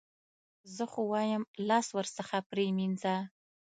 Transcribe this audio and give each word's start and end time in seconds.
زه 0.75 0.83
خو 0.91 1.01
وایم 1.11 1.43
لاس 1.67 1.87
ورڅخه 1.97 2.37
پرې 2.49 2.65
مینځه. 2.77 3.15